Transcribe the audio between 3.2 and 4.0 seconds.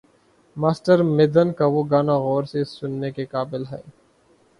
قابل ہے۔